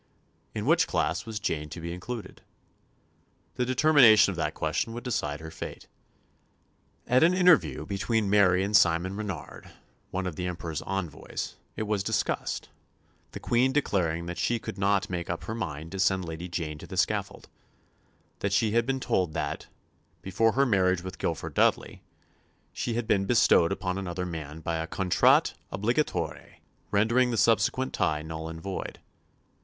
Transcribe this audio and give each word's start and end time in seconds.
In 0.55 0.65
which 0.65 0.87
class 0.87 1.27
was 1.27 1.39
Jane 1.39 1.69
to 1.69 1.79
be 1.79 1.93
included? 1.93 2.41
The 3.53 3.67
determination 3.67 4.31
of 4.31 4.35
that 4.37 4.55
question 4.55 4.93
would 4.93 5.03
decide 5.03 5.39
her 5.41 5.51
fate. 5.51 5.85
At 7.05 7.21
an 7.21 7.35
interview 7.35 7.85
between 7.85 8.27
Mary 8.27 8.63
and 8.63 8.75
Simon 8.75 9.15
Renard, 9.15 9.69
one 10.09 10.25
of 10.25 10.37
the 10.37 10.47
Emperor's 10.47 10.81
envoys, 10.87 11.55
it 11.75 11.83
was 11.83 12.01
discussed, 12.01 12.69
the 13.33 13.39
Queen 13.39 13.71
declaring 13.71 14.25
that 14.25 14.39
she 14.39 14.57
could 14.57 14.79
not 14.79 15.07
make 15.07 15.29
up 15.29 15.43
her 15.43 15.53
mind 15.53 15.91
to 15.91 15.99
send 15.99 16.25
Lady 16.25 16.49
Jane 16.49 16.79
to 16.79 16.87
the 16.87 16.97
scaffold; 16.97 17.47
that 18.39 18.51
she 18.53 18.71
had 18.71 18.87
been 18.87 18.99
told 18.99 19.35
that, 19.35 19.67
before 20.23 20.53
her 20.53 20.65
marriage 20.65 21.03
with 21.03 21.19
Guilford 21.19 21.53
Dudley, 21.53 22.01
she 22.73 22.95
had 22.95 23.05
been 23.05 23.25
bestowed 23.25 23.71
upon 23.71 23.99
another 23.99 24.25
man 24.25 24.61
by 24.61 24.77
a 24.77 24.87
contrat 24.87 25.53
obligatoire, 25.71 26.55
rendering 26.89 27.29
the 27.29 27.37
subsequent 27.37 27.93
tie 27.93 28.23
null 28.23 28.49
and 28.49 28.59
void. 28.59 28.99